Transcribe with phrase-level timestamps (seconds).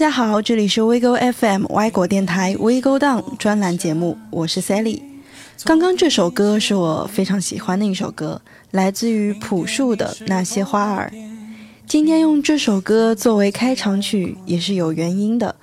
[0.00, 5.02] 大家好，这里是 WeGo FM 外国电台 WeGo Down 专栏节目，我是 Sally。
[5.62, 11.12] 刚刚这首歌是我非常喜欢的一首歌，来自于朴树的《那些花儿》。
[11.86, 15.54] 今天用这首歌作为开场曲也是有原因的。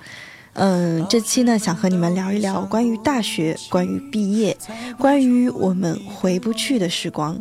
[0.52, 4.56] 嗯，这期呢想和你们聊一聊关于大学、关于毕业、
[5.00, 7.36] 关于我们回不去的时光。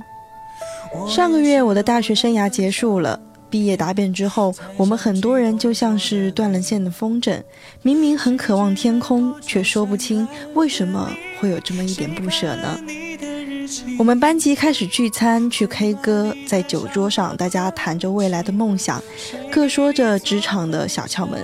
[1.07, 3.19] 上个月我的大学生涯结束了。
[3.49, 7.41] 毕业答辩之后，我们很多人就像是断了线的风筝，
[7.81, 12.79] 明明很渴望天空，却说不清为什么会有这么一点不舍呢？
[13.99, 19.01] 我们班级开始聚餐，去 K 歌，在酒桌上，大家谈着未来的梦想，
[19.51, 21.43] 各说着职场的小窍门，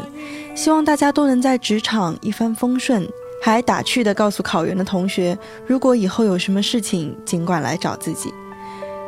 [0.56, 3.06] 希望大家都能在职场一帆风顺，
[3.42, 8.34] 还打趣地告诉考研的同学，如果以后有什么事情，尽管来找自己。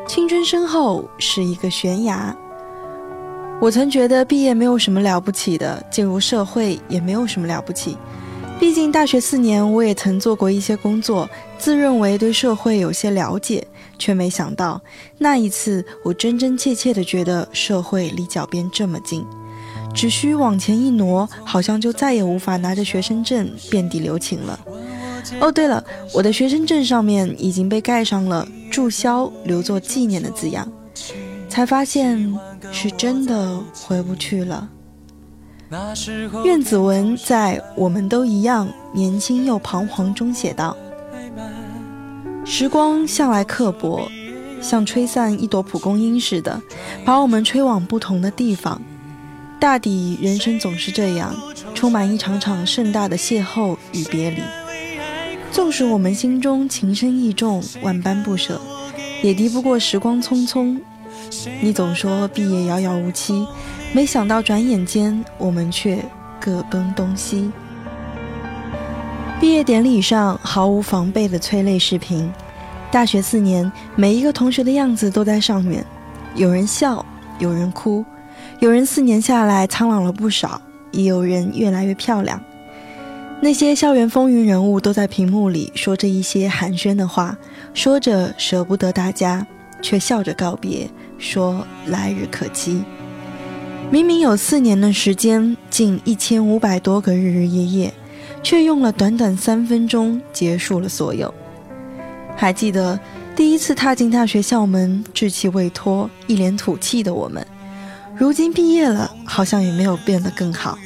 [0.07, 2.35] 青春身后是一个悬崖。
[3.61, 7.97] 我曾觉得毕业没有什么了不起的，进入社会也没有什么了不起。
[8.59, 13.65] 毕竟大学四年，我也曾做过一些工作，自认为对社会有些了解，
[13.97, 14.79] 却没想到
[15.17, 19.25] 那一次，我真真切切的觉得社会离脚边这么近，
[19.93, 24.59] 只需往前一挪，好像就再也无法拿着学生证遍地留情了。
[25.39, 30.71] 哦，对了，我的学生证上面已经被盖上了“注销，留作纪念”的字样，
[31.55, 32.37] 才发现
[32.69, 34.67] 是真的回不去了。
[36.43, 40.75] 苑子文在《我们都一样，年轻又彷徨》中写道
[42.43, 44.05] ：“时光向来刻薄，
[44.61, 46.61] 像吹散一朵蒲公英似的，
[47.05, 48.81] 把我们吹往不同的地方。
[49.57, 51.33] 大抵人生总是这样，
[51.73, 54.41] 充满一场场盛大的邂逅与别离。
[55.53, 58.59] 纵使我们心中情深意重，万般不舍，
[59.23, 60.77] 也敌不过时光匆匆。
[61.61, 63.47] 你总说毕业遥遥无期。”
[63.93, 66.03] 没想到，转眼间我们却
[66.39, 67.49] 各奔东西。
[69.39, 72.29] 毕业典礼上毫无防备的催泪视频，
[72.91, 75.85] 大学四年，每一个同学的样子都在上面，
[76.35, 77.05] 有人笑，
[77.39, 78.03] 有人哭，
[78.59, 80.61] 有人四年下来苍老了不少，
[80.91, 82.41] 也有人越来越漂亮。
[83.41, 87.37] 那些校园风云人物都在屏幕里说着一些寒暄的话，
[87.73, 89.45] 说着舍不得大家，
[89.81, 92.83] 却笑着告别，说来日可期。
[93.91, 97.93] 明明有四年的时间，近一千五百多个日日夜夜，
[98.41, 101.33] 却用了短短三分钟结束了所有。
[102.35, 102.99] 还记得
[103.35, 107.45] 第一次踏进大学校门，稚气未脱、一脸土气的我们，
[108.15, 110.77] 如今毕业了，好像也没有变得更好。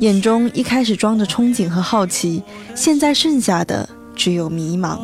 [0.00, 2.42] 眼中一开始装着憧憬和好奇，
[2.74, 4.98] 现在剩下的只有迷茫。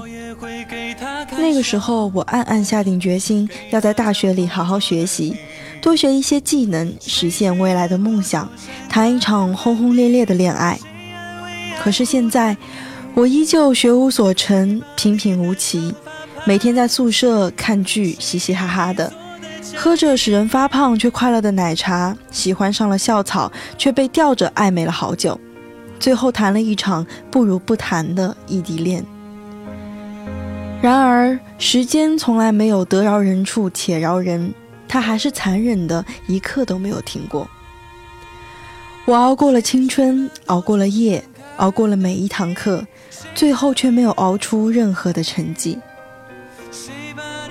[1.37, 5.37] 那个时候，我暗暗下定决心，要在大学里好好学习。
[5.81, 8.49] 多学一些技能，实现未来的梦想，
[8.89, 10.79] 谈一场轰轰烈烈的恋爱。
[11.81, 12.57] 可是现在，
[13.15, 15.95] 我依旧学无所成，平平无奇，
[16.45, 19.13] 每天在宿舍看剧，嘻嘻哈哈的，
[19.77, 25.39] 喝着使人发胖却快乐的奶茶，喜欢上了校草，却被吊着暧昧了好久，
[25.99, 29.05] 最后谈了一场不如不谈的异地恋。
[30.81, 34.55] 然而，时间从来没有得饶人处且饶人。
[34.87, 37.47] 他还是残忍的，一刻都没有停过。
[39.05, 41.23] 我熬过了青春，熬过了夜，
[41.57, 42.87] 熬过了每一堂课，
[43.35, 45.79] 最后却没有熬出任何的成绩。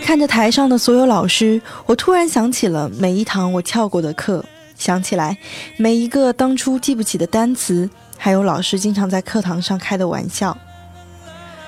[0.02, 4.44] 看着台上的所有老师，我突然想起了每一堂我翘过的课，
[4.76, 5.38] 想起来
[5.78, 7.88] 每一个当初记不起的单词，
[8.18, 10.58] 还有老师经常在课堂上开的玩笑。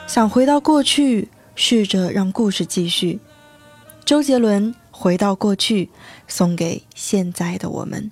[0.08, 3.20] 想回到过去，试着让故事继续。
[4.04, 4.76] 周杰伦。
[4.92, 5.90] 回到过去，
[6.28, 8.12] 送给现在的我们。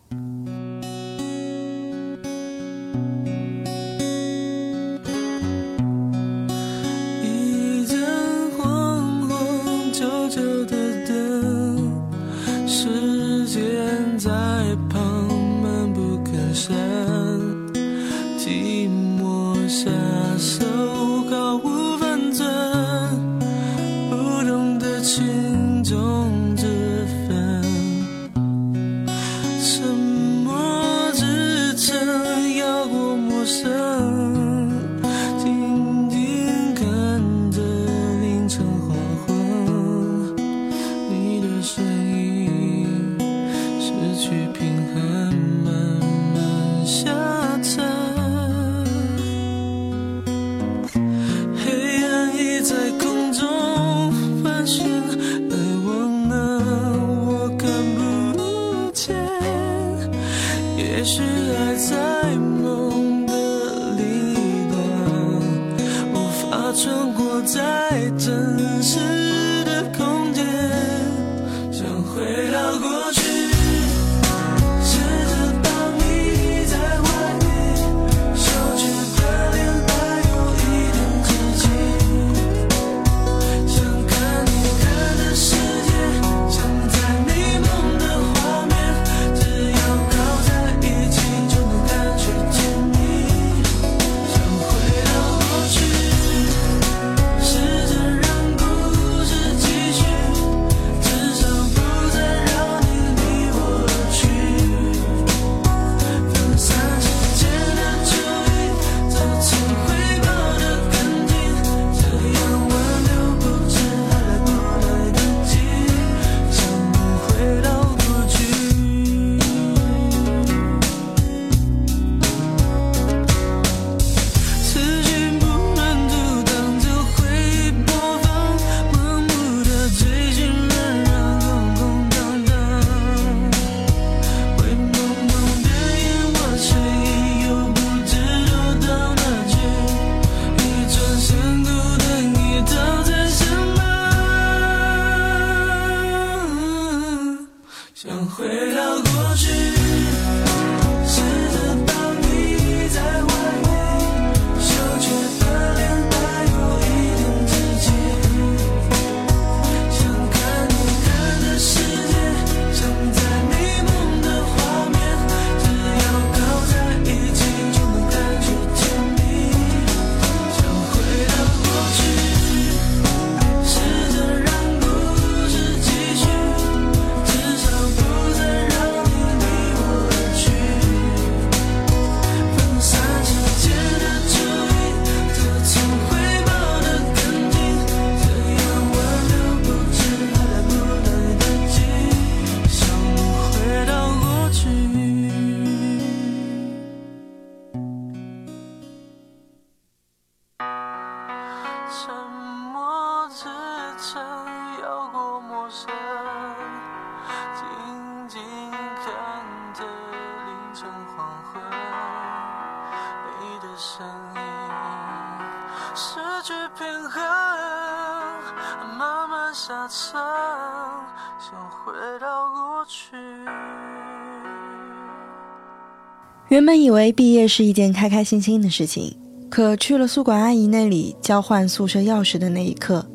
[226.67, 229.15] 本以为毕业是一件开开心心的事情。
[229.49, 233.05] 可去了宿管阿姨那里交换宿舍钥匙的那一刻，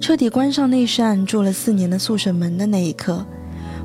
[0.00, 3.22] 彻底关上那扇住了四年的宿舍门的那一刻，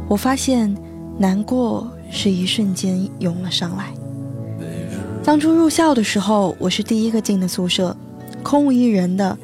[0.08, 0.74] 我发现
[1.18, 3.94] 难过是一瞬间涌了上来。
[5.26, 7.94] 当初入校的时候，我是第一个进的宿舍，
[8.42, 9.38] 空无一人的，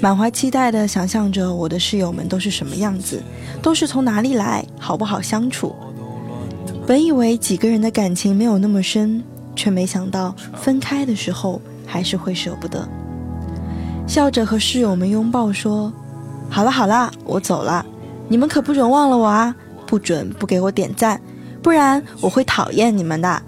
[0.00, 3.22] 满怀期待的想象着我的室友们都是什么样子，
[3.60, 5.76] 都是从哪里来，好不好相处。
[6.86, 9.22] 本以为几个人的感情没有那么深，
[9.54, 11.60] 却没想到分开的时候。
[11.88, 12.86] 还是会舍不得，
[14.08, 15.92] 笑着和室友们拥抱说
[16.50, 17.86] ：“好了好了，我走了，
[18.26, 19.54] 你们可不准忘了我啊，
[19.86, 21.20] 不准不给我点赞，
[21.62, 23.40] 不然我会讨厌你们的。”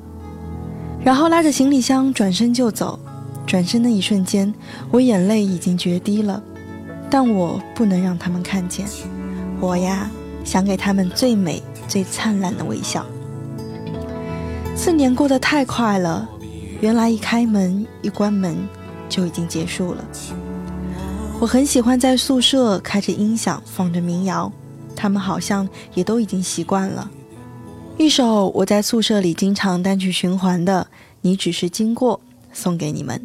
[1.03, 2.97] 然后拉着行李箱转身就走。
[3.45, 4.55] 转身的一瞬间，
[4.93, 6.41] 我眼泪已经决堤了，
[7.11, 8.87] 但我不能让他们看见。
[9.59, 10.09] 我呀，
[10.45, 13.05] 想给他们最美最灿烂的微笑。
[14.79, 16.29] 四年过得太快了。
[16.81, 18.57] 原来一开门一关门
[19.09, 20.05] 就已经结束了。
[21.41, 24.53] 我很喜欢在宿舍开着音响放着民谣，
[24.95, 27.11] 他们好像也都已经习惯了。
[27.97, 30.87] 一首我在宿舍里经常单曲循环的
[31.23, 32.21] 《你只是经过》，
[32.57, 33.21] 送给你们。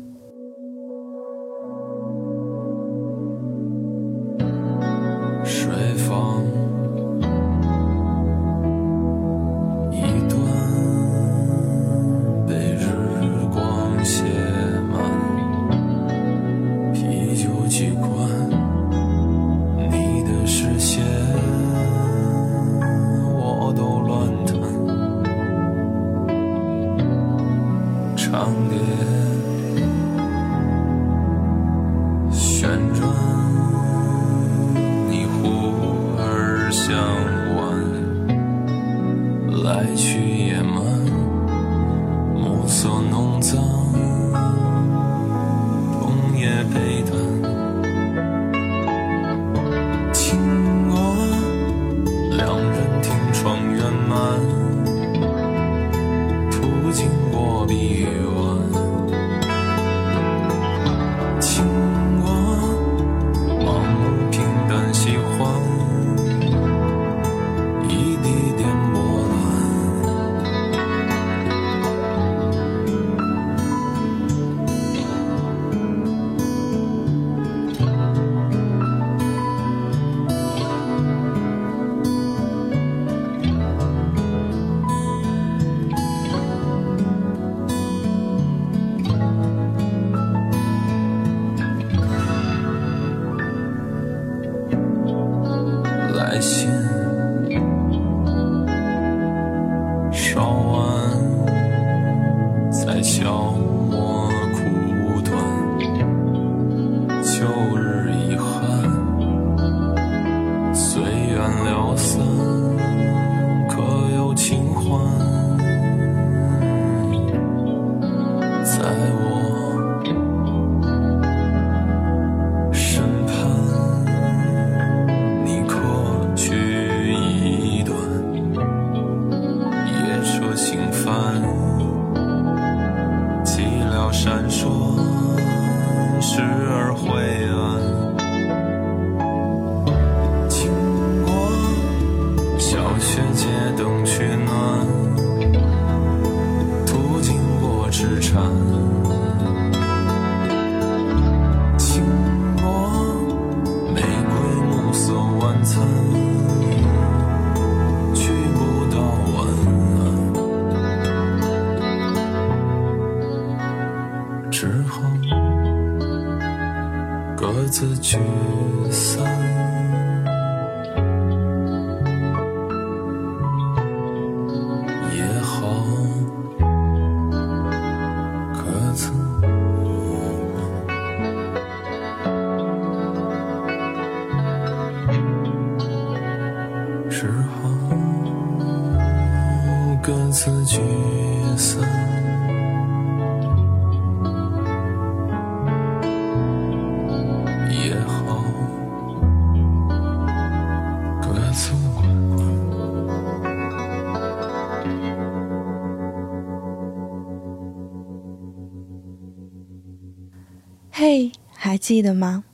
[211.84, 212.46] 记得吗？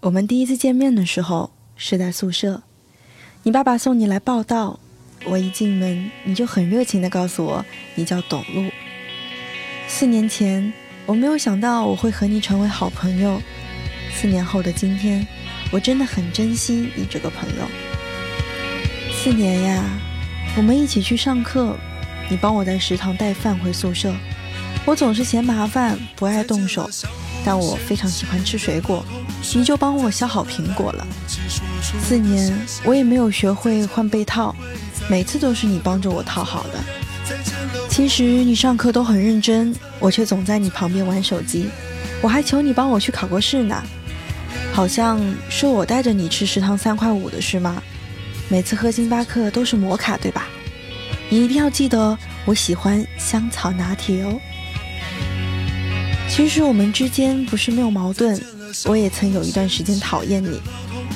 [0.00, 2.64] 我们第一次见面的时候是在宿舍，
[3.44, 4.78] 你爸爸送你来报道。
[5.24, 8.70] 我一进门，你就很热情地告诉我你叫董路。
[9.86, 10.70] 四年前，
[11.06, 13.40] 我没有想到我会和你成为好朋友。
[14.12, 15.26] 四年后的今天，
[15.72, 17.64] 我真的很珍惜你这个朋友。
[19.14, 19.82] 四年呀，
[20.58, 21.74] 我们一起去上课，
[22.28, 24.14] 你帮我在食堂带饭回宿舍。
[24.84, 26.90] 我总是嫌麻烦，不爱动手，
[27.48, 29.02] 但我非常喜欢吃水果，
[29.54, 31.06] 你就帮我削好苹果了。
[32.06, 34.54] 四年，我也没有学会换被套。
[35.08, 37.34] 每次都是你帮着我套好的。
[37.88, 41.70] 其实你上课都很认真，我却总在你旁边玩手机。
[42.20, 43.82] 我还求你帮我去考过试呢，
[44.70, 47.82] 好像是我带着你吃食堂三块五的是吗？
[48.50, 50.46] 每次喝星巴克都是摩卡对吧？
[51.30, 54.38] 你一定要记得，我喜欢香草拿铁哦。
[56.28, 58.40] 其实我们之间不是没有矛盾，
[58.84, 60.60] 我也曾有一段时间讨厌你。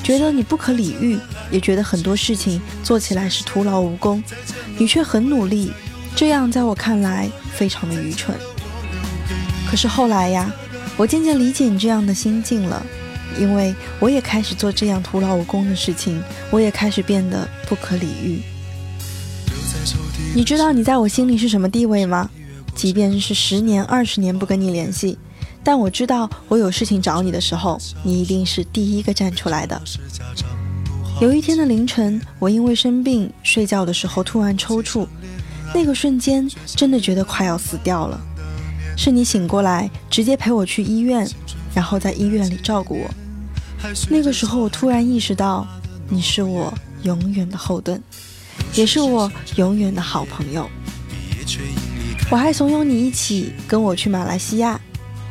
[0.03, 1.17] 觉得你不可理喻，
[1.51, 4.23] 也觉得很多事情做起来是徒劳无功，
[4.77, 5.71] 你却很努力，
[6.17, 8.37] 这样在我看来非常的愚蠢。
[9.71, 10.53] 可是后来呀，
[10.97, 12.85] 我渐渐理解你这样的心境了，
[13.39, 16.21] 因为我也开始做这样徒劳无功的事情，
[16.51, 18.43] 我也开始变得不可理喻。
[20.35, 22.29] 你知道你在我心里是什么地位吗？
[22.83, 25.17] 即便是十年、二十年不跟你联系。
[25.63, 29.81] 但我知道，我有事情找你的时候，你一定是第一个站出来的。
[31.21, 35.07] 有一天的凌晨，我因为生病，睡觉的时候突然抽搐，
[35.73, 38.21] 那个瞬间真的觉得快要死掉了。
[38.97, 41.25] 是你醒过来，直接陪我去医院，
[41.73, 43.09] 然后在医院里照顾我。
[44.11, 45.65] 那个时候，我突然意识到，
[46.09, 48.03] 你是我永远的后盾，
[48.75, 50.69] 也是我永远的好朋友。
[52.33, 54.81] 我还怂恿你一起跟我去马来西亚。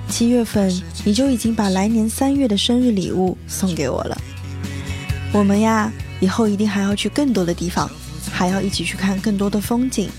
[0.08, 0.72] 七月份
[1.04, 4.16] 你就已经把来年三月的生日礼物送给我了。
[5.34, 7.90] 我们呀，以后一定还要去更多的地方，
[8.32, 10.12] 还要一起去看更多的风景。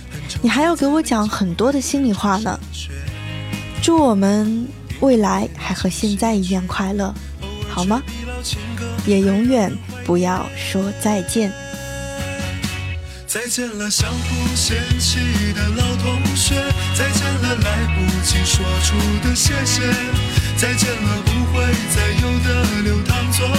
[0.42, 2.58] 你还要给我讲很多的心里话呢。
[3.80, 4.66] 祝我们
[4.98, 7.14] 未来还和现在一样快乐，
[7.68, 8.02] 好吗？
[9.06, 9.70] 也永远
[10.04, 11.52] 不要说再见。
[13.32, 15.18] 再见了，相互嫌弃
[15.54, 16.54] 的老同学；
[16.94, 18.94] 再见了，来不及说出
[19.26, 19.80] 的谢谢；
[20.54, 21.64] 再见了，不会
[21.96, 23.54] 再有的流淌作业；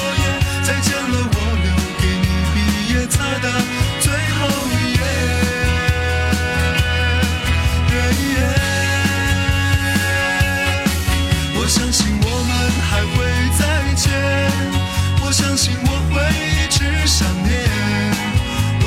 [0.64, 2.58] 再见了，我留给你毕
[2.94, 3.50] 业册的
[4.00, 4.46] 最后
[4.78, 5.02] 一页。
[11.58, 12.52] 我相信我们
[12.92, 13.26] 还会
[13.58, 13.62] 再
[13.96, 14.06] 见，
[15.26, 17.52] 我相信我会一直想念，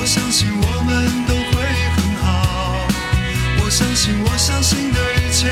[0.07, 1.65] 我相信我们都会
[1.97, 2.87] 很好。
[3.59, 5.51] 我相信，我相信的一切。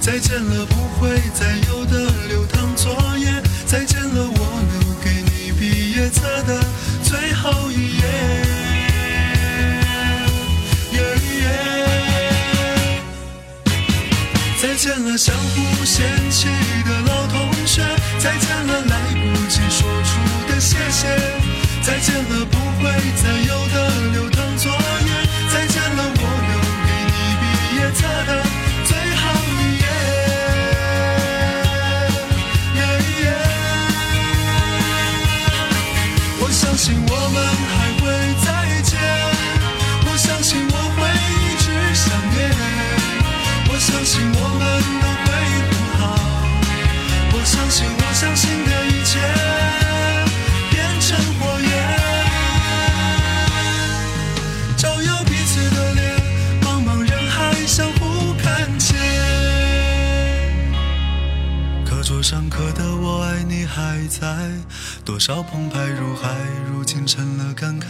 [0.00, 2.07] 再见了，不会再有的
[64.20, 64.50] 在，
[65.04, 66.34] 多少澎湃如海，
[66.68, 67.86] 如今成了感慨。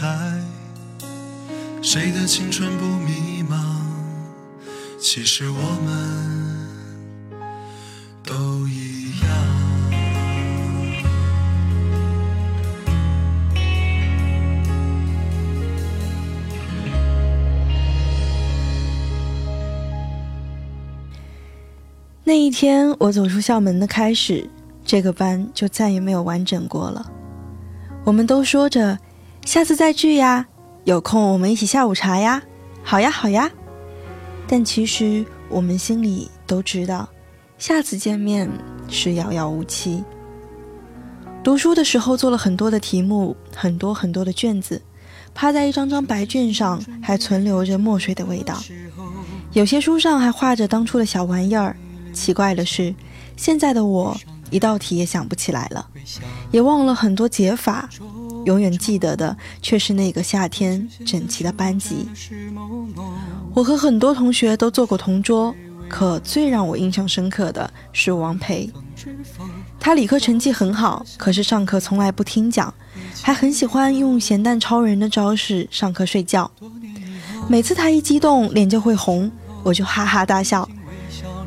[1.81, 3.57] 谁的青春不迷茫？
[5.01, 6.67] 其实我们
[8.23, 9.29] 都一样。
[22.23, 24.47] 那一天，我走出校门的开始，
[24.89, 27.11] 这个班就再也没有完整过了。
[28.03, 28.97] 我们都说着
[29.45, 30.47] 下次再聚呀，
[30.83, 32.41] 有空我们一起下午茶呀，
[32.81, 33.51] 好呀好呀。
[34.47, 37.07] 但其实我们心里都知道，
[37.59, 38.49] 下次见面
[38.87, 40.03] 是遥遥无期。
[41.43, 44.81] 读书的时候做了很多的题目，很多很多的卷子，
[45.35, 48.57] 趴在一张张白卷上，还存留着墨水的味道。
[49.51, 51.75] 有些书上还画着当初的小玩意儿。
[52.11, 52.95] 奇怪的是，
[53.37, 54.17] 现在的我
[54.49, 55.87] 一道题也想不起来了，
[56.51, 57.89] 也忘了很多解法，
[58.45, 62.07] 永远记得的却是那个夏天整齐的班级。
[63.53, 65.53] 我和很多同学都做过同桌，
[65.87, 68.71] 可最让我印象深刻的是王培。
[69.79, 72.73] 他理科成绩很好，可是上课从来不听讲，
[73.21, 76.49] 还很喜欢用咸蛋超人的招式上课睡觉。
[77.47, 79.31] 每次他一激动，脸就会红，
[79.63, 80.67] 我就哈哈大笑。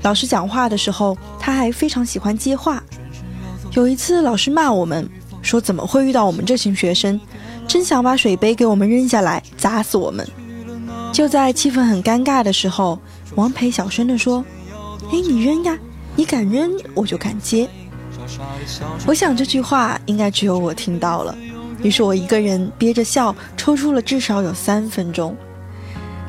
[0.03, 2.83] 老师讲话的时候，他还非常喜欢接话。
[3.73, 5.09] 有一次，老师骂我们，
[5.41, 7.21] 说怎么会遇到我们这群学生，
[7.67, 10.29] 真想把水杯给我们扔下来砸死我们。
[11.13, 12.99] 就在气氛很尴尬的时候，
[13.37, 14.45] 王培小声地说
[15.13, 15.79] ：“哎，你扔呀，
[16.17, 17.69] 你敢扔，我就敢接。”
[19.07, 21.37] 我想这句话应该只有我听到了，
[21.83, 25.37] 于是我一个人憋着笑，抽出了至少有三分钟。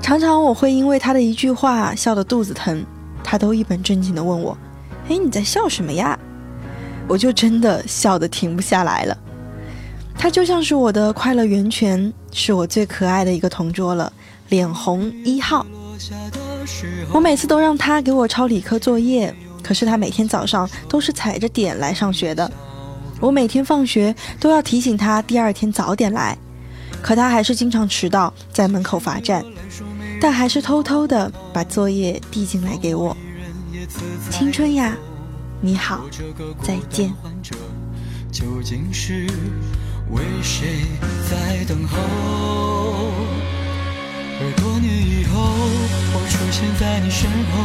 [0.02, 2.84] 常常我会因为他的一句话笑得肚子疼。
[3.34, 4.56] 他都一本正经地问我
[5.10, 6.16] ：“哎，你在笑什么呀？”
[7.10, 9.18] 我就真的笑得停不下来了。
[10.16, 14.14] 他就像是我的快乐源泉，是我最可爱的一个同桌了，
[14.50, 15.66] 脸红一号。
[17.12, 22.52] 我每次都让他给我抄理科作业，可是他每天早上都是踩着点来上学的。
[23.20, 26.38] 我每天放学都要提醒他第二天早点来，
[27.02, 29.44] 可他还是经常迟到，在门口罚站。
[30.22, 33.18] 但还是偷偷的把作业递进来给我。
[34.34, 34.98] 青春呀，
[35.62, 36.06] 你好，
[36.64, 37.14] 再见。
[38.32, 39.28] 究竟是
[40.10, 40.86] 为谁
[41.30, 43.12] 在等候？
[44.42, 45.40] 而多年以后，
[46.16, 47.62] 我出现在你身后，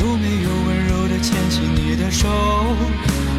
[0.00, 2.26] 有没有温柔的牵起你的手？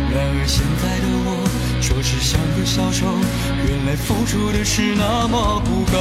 [0.10, 1.44] 然而现在的我，
[1.82, 3.20] 说是像个小丑，
[3.68, 5.98] 原来付出的是那么不够。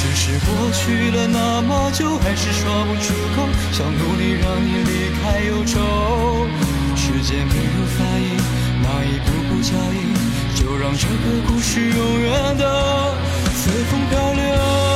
[0.00, 3.46] 只是过去了那么久，还是说不出口。
[3.70, 6.48] 想努力让你离开忧愁，
[6.96, 8.34] 时间没有反应，
[8.82, 10.14] 那一步步脚印，
[10.56, 13.14] 就让这个故事永远的
[13.52, 14.89] 随风漂流。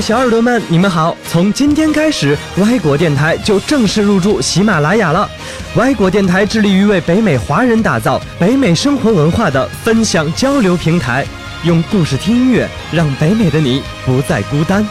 [0.00, 1.16] 小耳朵们，你们好！
[1.28, 5.28] 从今天开始，歪果电台就正式入驻喜马拉雅了。
[5.76, 11.26] 歪果电台致力于为北美华人打造北美生活文化的分享交流平台，
[11.64, 14.86] 用故事听音乐，让北美的你不再孤单。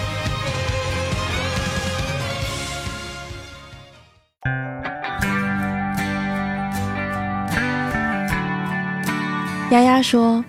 [9.72, 10.44] 丫丫说。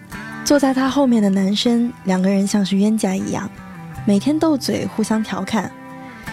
[0.45, 3.51] 坐在他后面的男生，两个人像是冤家一样，
[4.09, 5.71] 每天斗嘴，互相调侃。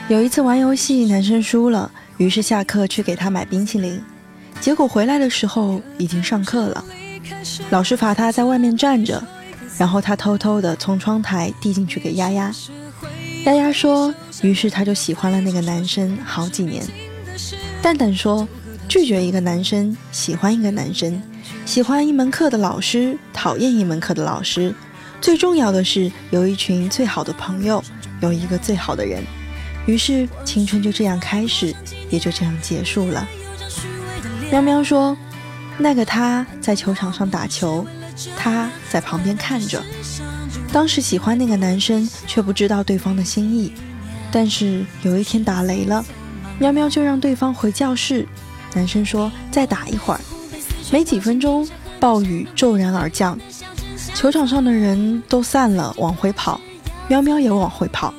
[0.08, 4.02] 有一次玩游戏，男生输了，于是下课去给他买冰淇淋，
[4.62, 6.86] 结果回来的时候已经上课了，
[7.72, 9.22] 老师罚他在外面站着，
[9.78, 12.50] 然后他偷偷的从窗台递进去给丫丫。
[13.44, 16.82] 丫丫说，于是他就喜欢了那个男生好几年。
[17.82, 18.48] 蛋蛋说，
[18.88, 21.22] 拒绝一个男生，喜欢一个男生，
[21.66, 24.74] 喜欢一门课的老师，讨厌一门课的老师，
[25.26, 27.84] 最重要的是有一群最好的朋友，
[28.22, 29.24] 有一个最好的人。
[29.88, 31.76] 于是青春就这样开始，
[32.12, 33.28] 也就这样结束了。
[34.52, 35.18] 喵喵说，
[35.80, 37.84] 那个他在球场上打球，
[38.38, 39.82] 他在旁边看着。
[40.72, 43.74] 当时喜欢那个男生，却不知道对方的心意。
[44.32, 46.06] 但是有一天打雷了，
[46.60, 48.28] 喵喵就让对方回教室。
[48.76, 50.22] 男生说再打一会儿。
[50.92, 51.68] 没几分钟，
[52.00, 53.40] 暴雨骤然而降，
[54.14, 56.60] 球场上的人都散了，往回跑，
[57.08, 58.14] 喵喵也往回跑。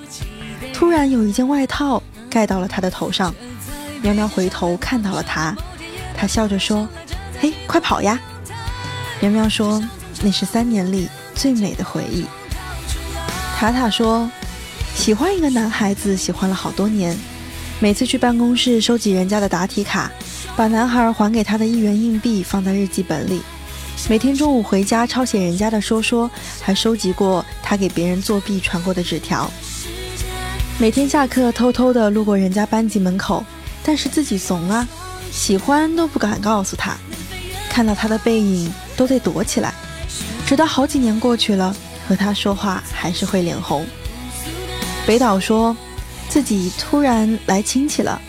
[0.72, 3.34] 突然有一件外套盖到了他的头上，
[4.02, 5.56] 喵喵回头看到了他，
[6.16, 6.86] 他笑着说
[7.40, 8.18] ：“嘿，快跑呀！”
[9.20, 9.82] 喵喵说
[10.22, 12.26] ：“那是三年里最美的回忆。”
[13.56, 14.30] 塔塔说
[14.94, 17.16] ：“喜欢一个男孩子，喜欢了好多年。
[17.78, 20.10] 每次去办公室收集人家的答题卡，
[20.54, 23.40] 把男孩还给他的一元硬币放在日记本里。
[24.08, 26.30] 每天中午回家抄写人家的说说，
[26.60, 29.50] 还收集过他给别人作弊传过的纸条。
[30.78, 33.44] 每天下课偷偷的路过人家班级门口，
[33.82, 34.86] 但是自己怂啊，
[35.32, 36.96] 喜欢都不敢告诉他，
[37.68, 39.74] 看到他的背影都得躲起来。
[40.46, 41.74] 直到好几年过去了。”
[42.08, 43.84] 和他说话还是会脸红。
[45.04, 45.76] 北岛说，
[46.28, 48.22] 自己突然来亲戚了，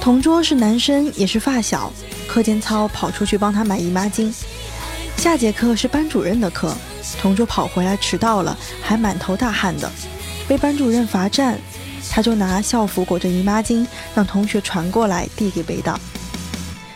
[0.00, 1.92] 同桌是男生，也是发小。
[2.26, 4.32] 课间操跑出去帮他买姨妈巾，
[5.20, 6.74] 下节课是班主任的课，
[7.20, 9.92] 同桌跑回来迟到了，还满头大汗的，
[10.48, 11.58] 被班主任罚站，
[12.08, 16.00] 他就拿校服裹着姨妈巾，让同学传过来递给北岛，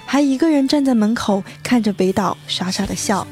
[0.07, 3.27] 还一个人站在门口看着北岛傻傻的笑。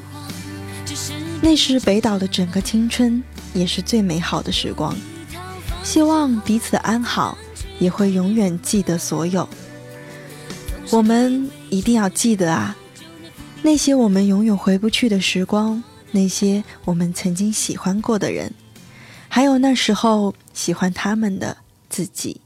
[1.41, 3.25] 那是北岛的整个青春，
[3.55, 4.95] 也是最美好的时光。
[5.83, 7.39] 希望彼此安好，
[7.79, 9.49] 也会永远记得所有。
[10.91, 12.77] 我们一定要记得啊，
[13.65, 18.53] 那些我们永远回不去的时光，那些我们曾经喜欢过的人，
[19.29, 21.57] 还有那时候喜欢他们的
[21.89, 22.42] 自己。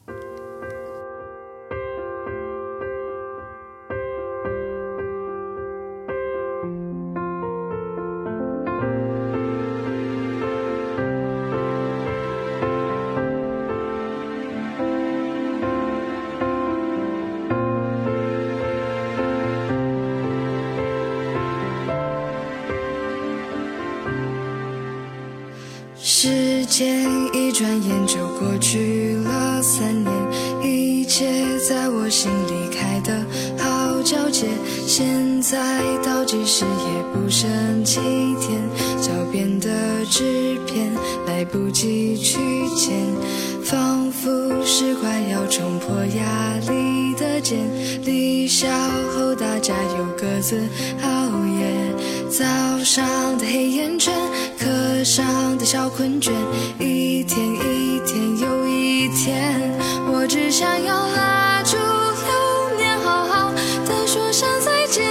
[52.36, 52.44] 早
[52.84, 54.12] 上的黑眼圈。
[54.58, 56.30] 课上的小困倦，
[56.78, 59.72] 一天一天又一天，
[60.12, 63.50] 我只想要拉住流年，好好
[63.86, 65.06] 的说声再见。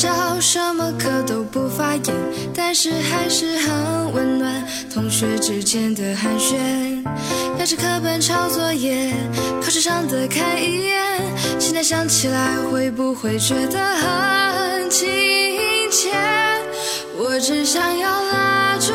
[0.00, 2.14] 太傲娇，什么课都不发言，
[2.54, 4.64] 但是还是很温暖。
[4.94, 7.02] 同学之间的寒暄，
[7.58, 9.12] 压着课本抄作业，
[9.60, 11.20] 考试上的看一眼。
[11.58, 15.08] 现在想起来，会不会觉得很亲
[15.90, 16.12] 切？
[17.16, 18.92] 我只想要拉住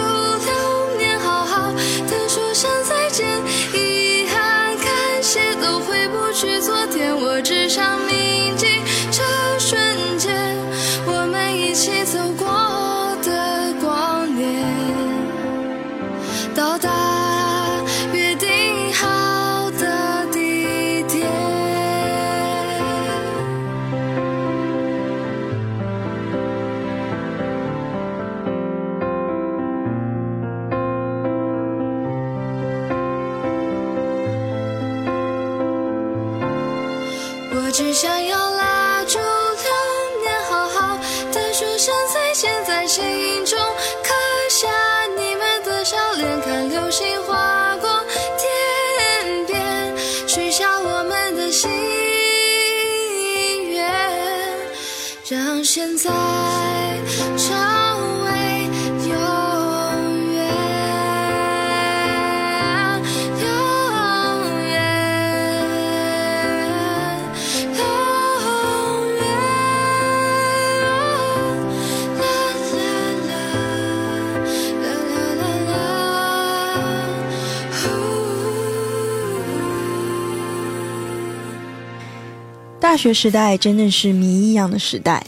[82.93, 85.25] 大学时代真的是谜一样的时代，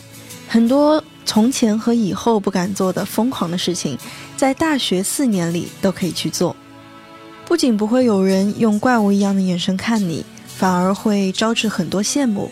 [0.48, 3.98] 很多从前和以后不敢做的疯狂的事情，
[4.38, 6.56] 在大学四年里都可以去做。
[7.44, 12.52] 不仅不会有人用怪物一样的眼神看你，反而会招致很多羡慕，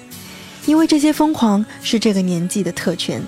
[0.65, 3.21] 因为这些疯狂是这个年纪的特权。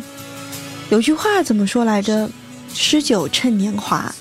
[0.89, 2.27] 有句话怎么说来着？
[2.73, 4.11] 诗酒趁年华。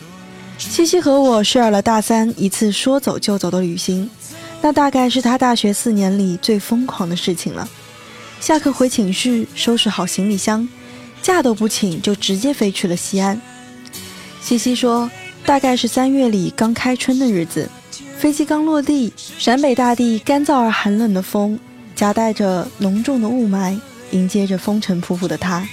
[0.59, 4.09] 西西和我 share 了大三一次说走就走的旅行，
[4.64, 7.68] 那大概是他大学四年里最疯狂的事情了。
[8.40, 10.66] 下课回寝室，收拾好行李箱，
[11.20, 13.38] 假都不请就直接飞去了西安。
[14.40, 15.11] 西西说，
[15.44, 17.68] 大概是三月里刚开春的日子，
[18.16, 21.61] 飞机刚落地，陕北大地干燥而寒冷的风
[21.94, 23.78] 夹带着浓重的雾霾，
[24.12, 25.68] 迎接着风尘仆仆的他。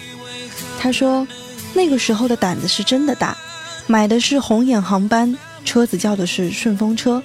[0.77, 1.25] 他说，
[1.73, 3.37] 那个时候的胆子是真的大，
[3.87, 7.23] 买的是红眼航班，车子叫的是顺风车，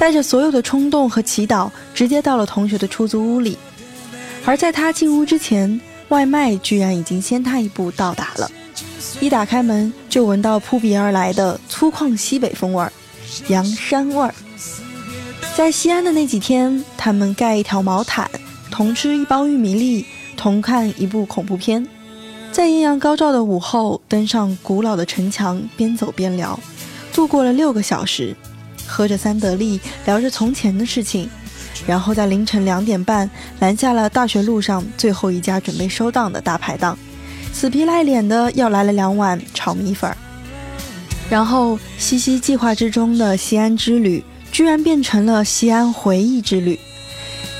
[0.00, 3.58] 带着所有的冲动和祈祷，直接到了同学的出租屋里。
[4.46, 5.78] 而在他进屋之前，
[6.08, 8.50] 外卖居然已经先他一步到达了。
[9.20, 12.90] 一打开门，就闻到扑鼻而来的粗犷西北风味儿，
[13.48, 14.34] 洋山味儿。
[15.54, 18.26] 在西安的那几天，他们盖一条毛毯，
[18.70, 21.86] 同吃一包玉米粒，同看一部恐怖片，
[22.50, 26.58] 在艳阳高照的午后，登上古老的城墙，边走边聊，
[27.12, 28.34] 度过了六个小时，
[28.90, 31.30] 喝着三得利，聊着从前的事情。
[31.86, 33.30] 然后在凌晨两点半
[33.60, 36.98] 拦下了大学路上最后一家准备收档的大排档，
[37.52, 40.14] 死皮赖脸的要来了两碗炒米粉。
[41.30, 46.78] 然后西西计划之中的西安之旅，居然变成了西安回忆之旅。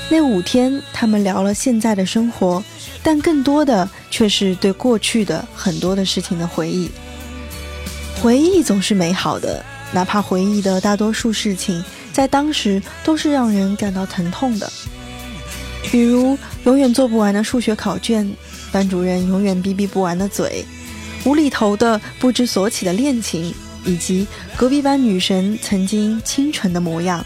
[0.09, 2.61] 那五天，他们聊了现在的生活，
[3.01, 6.91] 但更多的却是对过去的很多的事情的回忆。
[8.21, 11.83] 回忆总是美好的，哪怕回忆的大多数事情。
[12.13, 14.69] 在当时都是让人感到疼痛的，
[15.89, 18.29] 比如永远做不完的数学考卷，
[18.69, 20.65] 班主任永远逼逼不完的嘴，
[21.23, 23.53] 无厘头的不知所起的恋情，
[23.85, 24.27] 以及
[24.57, 27.25] 隔壁班女神曾经清纯的模样。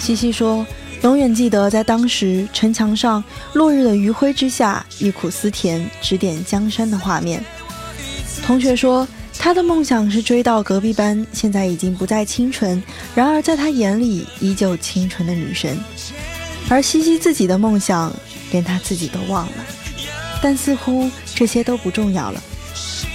[0.00, 0.66] 西西说，
[1.02, 3.22] 永远记得在当时城墙上
[3.52, 7.44] 落日的余晖之下，忆苦思甜，指点江山的画面。
[8.44, 9.06] 同学说。
[9.44, 12.82] 他的梦想是追到隔壁班现在已经不再清纯，
[13.14, 15.78] 然而在他眼里依旧清纯的女神。
[16.70, 18.10] 而西西自己的梦想，
[18.52, 19.52] 连他自己都忘了。
[20.40, 22.42] 但似乎这些都不重要了，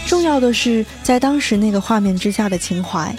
[0.05, 3.11] 重要的是在当时那个画面之下的情怀，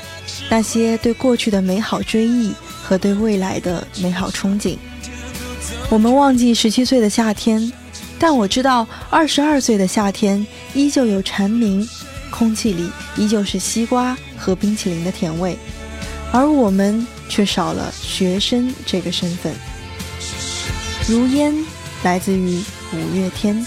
[0.49, 4.79] 那些对过去的美好追忆和对未来的美好憧憬。
[5.89, 7.73] 我们忘记十七岁的夏天，
[8.21, 11.85] 但我知道二十二岁的夏天依旧有蝉鸣。
[12.31, 15.59] 空气里依旧是西瓜和冰淇淋的甜味，
[16.33, 19.53] 而我们却少了学生这个身份。
[21.09, 21.55] 如烟，
[22.03, 22.63] 来自于
[22.93, 23.67] 五月天。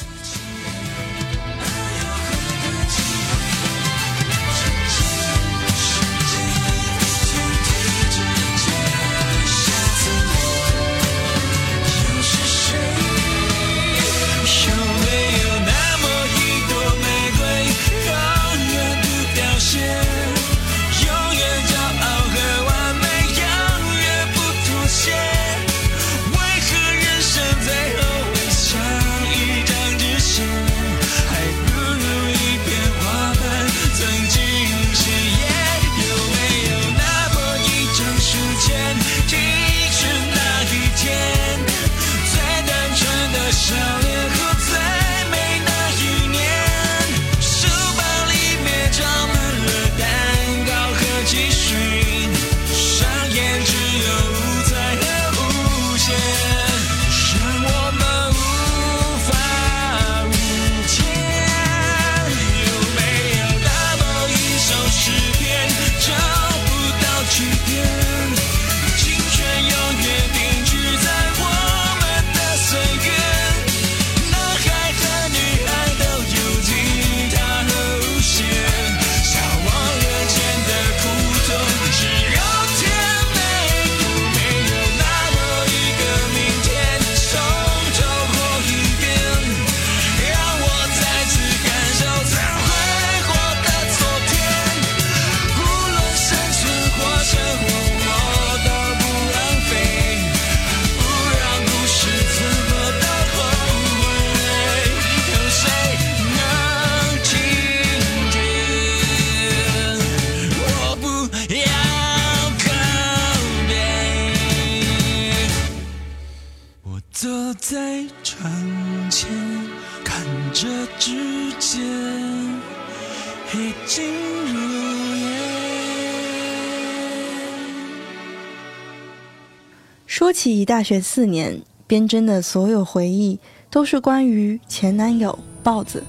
[130.66, 133.40] 大学四年，边真的所有回忆
[133.70, 136.04] 都是关于前男友豹子。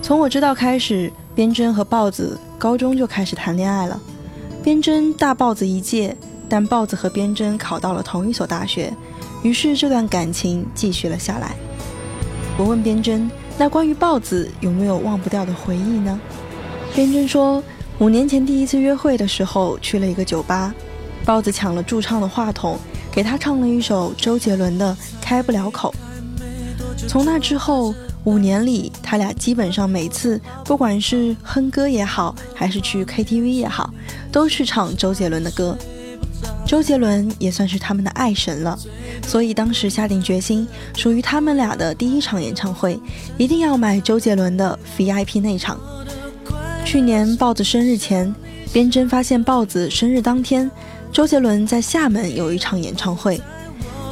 [0.00, 4.00] 从我知道开始，边真和豹子高中就开始谈恋爱了。
[4.62, 6.16] 边真大豹子一届，
[6.48, 8.92] 但豹子和边真考到了同一所大学，
[9.42, 11.54] 于是这段感情继续了下来。
[12.58, 16.20] 我问边真，那关于豹子有没有忘不掉的回忆呢？
[16.94, 17.62] 边真说，
[17.98, 20.74] 五年前第一次约会的时候去了一个酒吧，
[21.24, 22.78] 豹子抢了驻唱的话筒，
[23.12, 25.94] 给他唱了一首周杰伦的《开不了口》。
[27.06, 27.94] 从那之后
[28.24, 33.92] 五年里，他俩基本上每次不管是哼歌也好，还是去 KTV 也好，
[34.30, 35.76] 都是唱周杰伦的歌。
[36.64, 38.78] 周杰伦也算是他们的爱神了，
[39.26, 42.98] 所以当时下定决心，属于他们俩的第一场演唱会，
[43.36, 45.78] 一定要买周杰伦的 VIP 内场。
[46.84, 48.32] 去年豹子生日前，
[48.72, 50.70] 边真发现豹子生日当天，
[51.12, 53.38] 周杰伦在厦门有一场演唱会，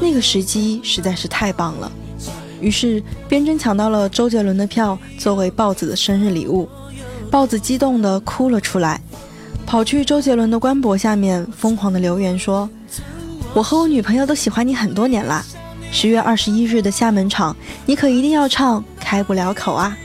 [0.03, 1.91] 那个时机实在是太棒了。
[2.61, 6.69] 于是边真抢到了周杰伦的票作为豹子的生日礼物，
[7.31, 9.01] 豹子激动地哭了出来。
[9.67, 12.69] 跑去周杰伦的官博下面疯狂的留言说
[13.55, 15.43] ：“我和我女朋友都喜欢你很多年啦，
[15.91, 19.97] 十月二十一日的厦门场，你可一定要唱《开不了口》啊！”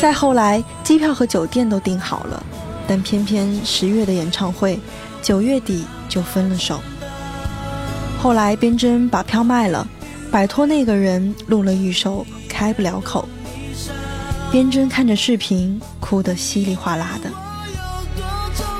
[0.00, 2.42] 再后来，机票和酒店都订好了，
[2.86, 4.80] 但偏偏十月的演唱会，
[5.22, 6.80] 九月底就分了手。
[8.22, 9.86] 后来边真把票卖了，
[10.30, 13.28] 摆脱那个人，录了一首《开不了口》。
[14.52, 17.30] 边真看着视频，哭得稀里哗啦的。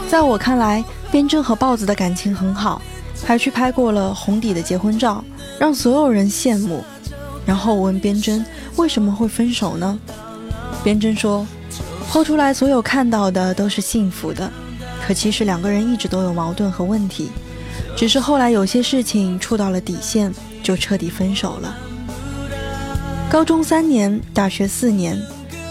[0.08, 2.82] 在我看来，边真和豹子的感情很好，
[3.24, 5.24] 还去拍过了红底的结婚照，
[5.58, 6.84] 让所有人羡慕。
[7.46, 8.44] 然后我问边真
[8.76, 9.98] 为什么会分手呢？
[10.82, 11.46] 边真说，
[12.10, 14.50] 抛出来所有看到的都是幸福的，
[15.10, 17.32] 可其实两个人一直都有矛盾和问题，
[17.96, 20.32] 只是后来有些事情触到了底线，
[20.62, 21.76] 就彻底分手了。
[23.28, 25.20] 高中三年，大学四年，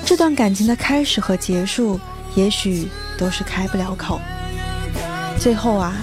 [0.03, 1.97] 这段感情的开始和结束，
[2.35, 2.89] 也许。
[3.17, 4.19] 都是开不了口，
[5.37, 5.93] 最后啊，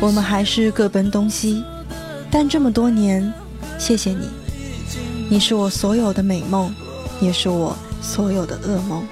[0.00, 1.62] 我们还是各奔东西。
[2.30, 3.30] 但这么多年，
[3.78, 4.28] 谢谢你，
[5.30, 6.74] 你是我所有的美梦，
[7.20, 9.02] 也是我所有的噩梦。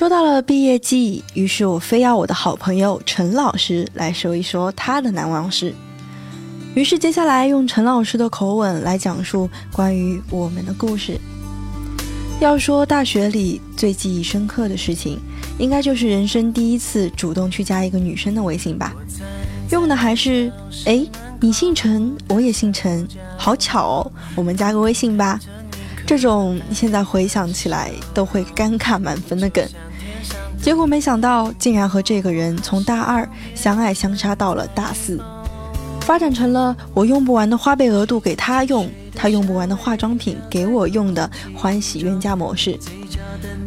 [0.00, 5.74] 说到了毕业季，于是我非要我的好朋友陈老师来说一说他的难忘事。
[6.74, 11.20] 于是接下来用陈老师的口吻来讲述关于我们的故事。
[12.40, 15.20] 要说大学里最记忆深刻的事情，
[15.58, 18.94] 应该就是人生第一次主动去加一个女生的微信吧。
[19.70, 20.50] 用的还是
[20.86, 21.06] 哎，
[21.38, 25.38] 你姓陈，我也姓陈，好巧哦，我们加个微信吧。
[26.06, 29.62] 这种现在回想起来都会尴尬满分的梗。
[30.62, 35.18] 结果没想到，竟然和这个人从大二相爱相杀到了大四，
[36.02, 38.88] 发展成了我用不完的花呗额度给他用。
[39.12, 42.78] 他用不完的化妆品给我用的欢喜冤家模式，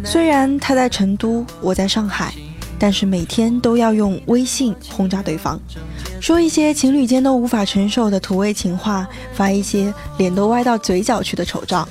[0.04, 2.34] 虽然他在成都，我在上海，
[2.80, 5.60] 但是每天都要用微信轰炸对方，
[6.20, 11.88] 说一些情侣间都无法承受的土味情话，发一些脸都歪到嘴角去的丑照。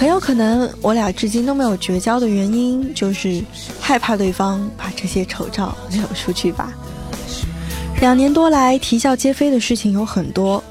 [0.00, 3.44] 很有可能我俩至今都没有绝交的原因，就是
[3.78, 6.72] 害怕对方把这些丑照流出去吧。
[8.00, 10.64] 两年多来啼笑皆非的事情有很多，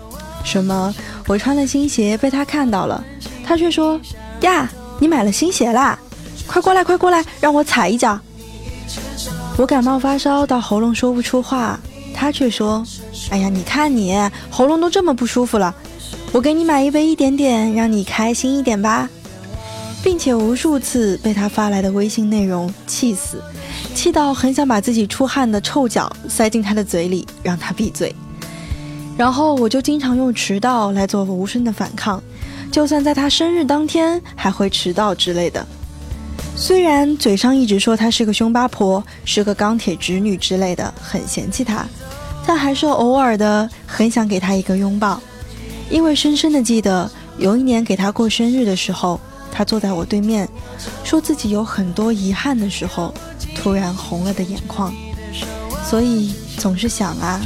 [0.43, 0.91] 什么？
[1.27, 3.03] 我穿的新鞋被他看到了，
[3.45, 4.01] 他却说
[4.41, 4.67] ：“呀，
[4.97, 5.99] 你买了新鞋啦，
[6.47, 8.19] 快过来，快过来，让我踩一脚。”
[9.57, 11.79] 我感冒发烧到喉咙说不出话，
[12.15, 12.83] 他却说
[13.29, 14.19] ：“哎呀，你看你
[14.49, 15.75] 喉咙都这么不舒服了，
[16.31, 19.07] 我给你买一杯一点点，让你开心一点吧。”
[20.03, 23.41] 并且无数次被他发来的微信内容气死，
[23.93, 28.15] 气到很想把自己出汗的臭脚塞进他的嘴里，让他闭嘴。
[29.17, 32.23] 然后我就经常用迟到来做无声的反抗，
[32.71, 35.65] 就算在他生日当天还会迟到之类的。
[36.55, 41.85] 虽然嘴上一直说他是个凶八婆，是个钢铁直女之类的，很嫌弃他，
[42.47, 45.21] 但还是偶尔的很想给他一个拥抱，
[45.89, 49.19] 因为深深的记得有一年给他过生日的时候，
[49.51, 50.47] 他坐在我对面，
[51.03, 53.13] 说自己有很多遗憾的时候，
[53.55, 54.93] 突然红了的眼眶，
[55.89, 57.41] 所以总是想啊。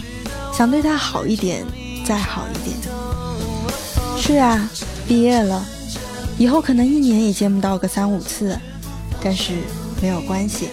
[0.56, 1.66] 想对他好一点，
[2.06, 2.78] 再好一点。
[4.20, 4.70] 是啊，
[5.08, 5.66] 毕业了，
[6.38, 8.56] 以后可能一年也见不到个三五次，
[9.20, 9.54] 但是
[10.00, 10.70] 没有关系，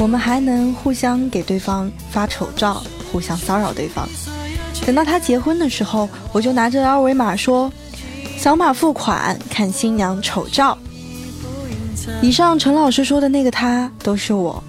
[0.00, 2.82] 我们还能互相给对方发丑照，
[3.12, 4.08] 互相骚扰对方。
[4.86, 7.70] 等到他结婚的时候，我就拿着二维码说
[8.42, 10.76] ：“扫码付款，看新娘丑照。”
[12.20, 14.60] 以上陈老师说的那个他都是我，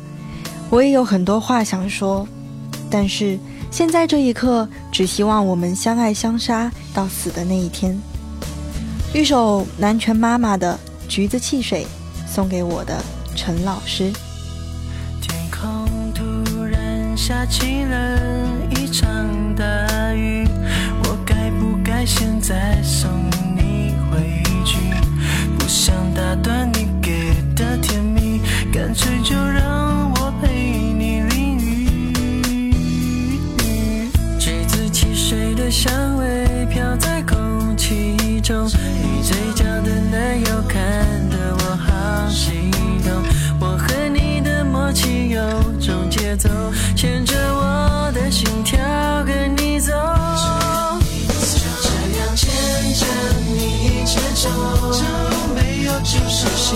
[0.69, 2.27] 我也有很多话想说，
[2.87, 3.39] 但是。
[3.71, 7.99] 现在这一刻，只希望我们相爱相杀到死的那一天。
[9.11, 11.87] 一首南拳妈妈的《橘子汽水》，
[12.31, 12.95] 送给我的
[13.35, 14.13] 陈老师。
[15.19, 18.19] 天空突然下起了
[18.69, 19.65] 一场大
[20.13, 20.47] 雨，
[21.05, 23.42] 我该不该现在送你？
[26.15, 28.41] 打断你给的甜蜜，
[28.71, 30.47] 干脆就让我陪
[30.93, 32.73] 你淋雨。
[34.39, 35.63] 橘子汽水的。
[35.71, 40.79] 香味飘在空气中，你嘴角的奶油看
[41.29, 42.71] 得我好心
[43.03, 43.11] 动。
[43.59, 45.41] 我和你的默契有
[45.81, 46.47] 种节奏，
[46.95, 47.35] 牵着
[56.43, 56.75] 是喜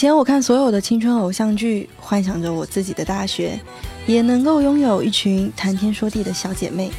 [0.00, 3.60] 以前我看所有的青春偶像剧，幻想着我自己的大学，
[4.06, 6.90] 也能够拥有一群谈天说地的小姐妹，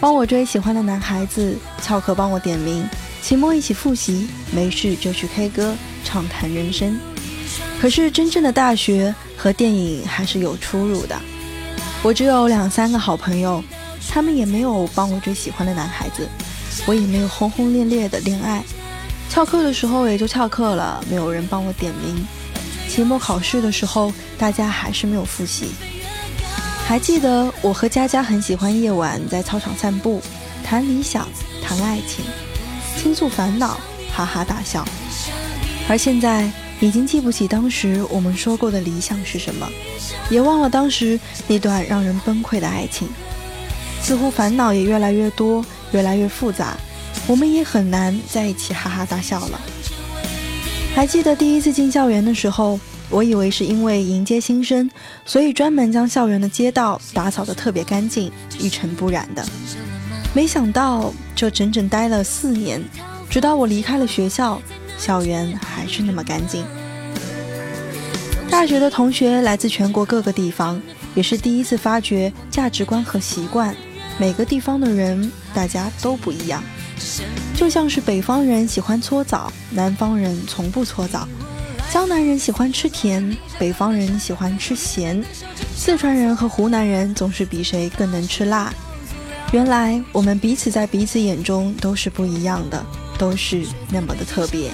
[0.00, 2.88] 帮我追喜欢的男孩子，翘课帮我点名，
[3.20, 6.98] 期末一起复习，没事就去 K 歌，畅谈人生。
[7.78, 11.14] 可是真正的大学和电影还是有出入的。
[12.02, 13.62] 我只有两三个好朋友，
[14.08, 16.26] 他们也没有帮我追喜欢的男孩子，
[16.86, 18.64] 我也没有轰轰烈烈的恋爱。
[19.28, 22.26] 翘课的时候也就翘课了，没有人帮我点名。
[22.96, 25.66] 期末考试的时候，大家还是没有复习。
[26.86, 30.22] 还记得我和佳佳很喜欢夜晚在操场散步，
[30.64, 31.28] 谈理想，
[31.62, 32.24] 谈爱情，
[32.96, 33.78] 倾诉烦恼，
[34.10, 34.82] 哈哈大笑。
[35.90, 39.68] 而现在已经记不起当时我们说过的理想是什么，
[40.30, 43.06] 也忘了当时那段让人崩溃的爱情。
[44.00, 46.74] 似乎烦恼也越来越多，越来越复杂，
[47.26, 49.60] 我们也很难在一起哈哈大笑了。
[50.96, 52.80] 还记得第一次进校园的时候，
[53.10, 54.90] 我以为是因为迎接新生，
[55.26, 59.44] 所以专门将校园的街道打扫得特别干净，一尘不染的。
[60.32, 62.82] 没想到，这整整待了四年，
[63.28, 64.58] 直到我离开了学校。
[64.96, 66.64] 校园还是那么干净。
[68.48, 70.80] 大学的同学来自全国各个地方，
[71.14, 73.76] 也是第一次发觉价值观和习惯。
[74.16, 76.64] 每个地方的人，大家都不一样。
[77.54, 81.26] 就像是北方人喜欢搓澡，南方人从不搓澡；
[81.92, 85.22] 江南人喜欢吃甜，北方人喜欢吃咸；
[85.76, 88.72] 四川人和湖南人总是比谁更能吃辣。
[89.52, 92.84] 原来我们彼此在彼此眼中都是不一样的。
[93.18, 94.70] 都是那么的特别。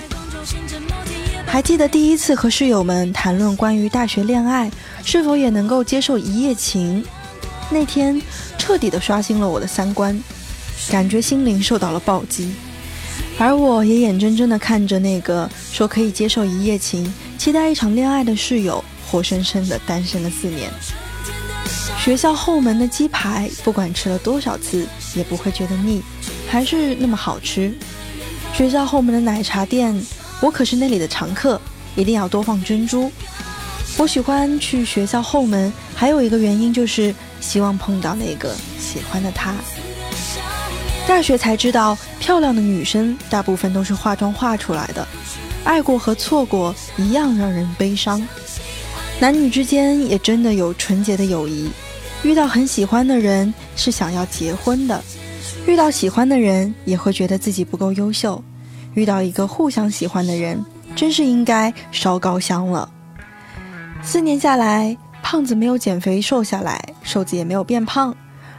[1.47, 4.69] 还记得第一次和室友们谈论关于大学恋爱
[5.05, 7.05] 是否也能够接受一夜情，
[7.71, 8.21] 那天
[8.59, 10.21] 彻底的刷新了我的三观，
[10.91, 12.53] 感觉心灵受到了暴击。
[13.39, 20.71] 而我也眼睁睁的看着那个说可以接受一夜情、期待一场恋爱的室友，活生生的单身了四年。
[21.99, 26.03] 学校后门的鸡排，不管吃了多少次也不会觉得腻，
[26.49, 27.73] 还是那么好吃。
[28.53, 29.99] 学校后门的奶茶店，
[30.41, 31.61] 我可是那里的常客，
[31.97, 33.11] 一定要多放珍珠。
[33.97, 39.55] 我喜欢去学校后门，还有一个原因就是希望碰到那个喜欢的他。
[41.07, 45.07] 大学才知道，漂亮的女生大部分都是化妆化出来的。
[45.65, 48.21] 爱过和错过一样让人悲伤。
[49.21, 51.71] 男女之间也真的有纯洁的友谊，
[52.25, 55.01] 遇到很喜欢的人是想要结婚的。
[55.67, 58.43] 遇到喜欢的人，也会觉得自己不够优秀；
[58.95, 60.65] 遇到一个互相喜欢的人，
[60.97, 62.91] 真是应该烧高香了。
[64.03, 68.13] 四年下来，胖子没有减肥瘦下来，瘦子也没有变胖，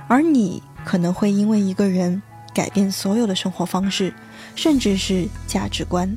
[0.08, 2.22] 而你可能会因为一个人
[2.54, 4.14] 改变所有的生活方式，
[4.56, 6.16] 甚至是价值观。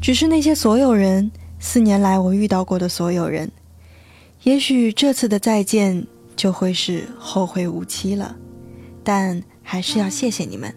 [0.00, 3.50] 只是那些所有人，四年来我遇到过的所有人，
[4.42, 6.06] 也许这次的再见
[6.36, 8.36] 就会是后会无期了。
[9.02, 10.72] 但还是要谢谢你们，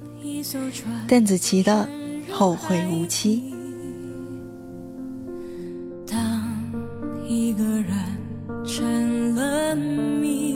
[1.07, 1.87] 邓紫棋的
[2.33, 3.53] 《后会无期》。
[6.09, 6.49] 当
[7.27, 7.93] 一个人
[8.65, 10.55] 成了谜，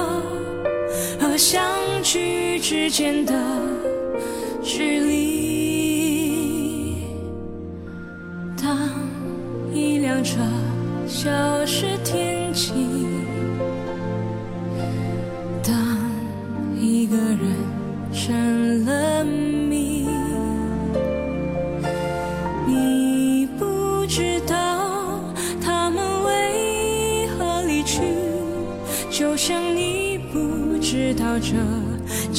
[2.71, 3.33] 之间的
[4.63, 5.20] 距离。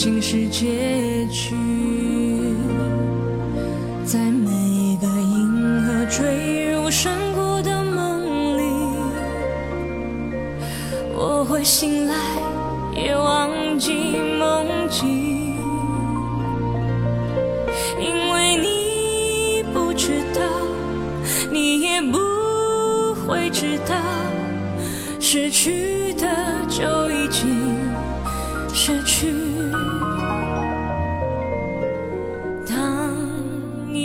[0.03, 1.22] 新世界。